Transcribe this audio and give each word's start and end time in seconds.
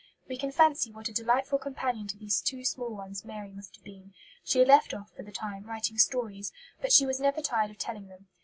We 0.27 0.35
can 0.35 0.51
fancy 0.51 0.91
what 0.91 1.09
a 1.09 1.13
delightful 1.13 1.59
companion 1.59 2.07
to 2.07 2.17
these 2.17 2.41
two 2.41 2.65
small 2.65 2.89
ones 2.95 3.23
Mary 3.23 3.51
must 3.51 3.75
have 3.75 3.83
been. 3.83 4.15
She 4.43 4.57
had 4.57 4.67
left 4.67 4.95
off, 4.95 5.11
for 5.15 5.21
the 5.21 5.31
time, 5.31 5.65
writing 5.67 5.99
stories, 5.99 6.51
but 6.81 6.91
she 6.91 7.05
was 7.05 7.19
never 7.19 7.39
tired 7.39 7.69
of 7.69 7.77
telling 7.77 8.07
them. 8.07 8.25